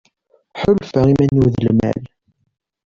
Ḥulfaɣ 0.61 1.05
iman-iw 1.11 1.45
d 1.55 1.57
lmal. 1.67 2.01